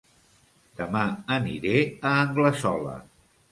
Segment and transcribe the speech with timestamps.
[0.79, 1.03] Dema
[1.37, 2.99] aniré a Anglesola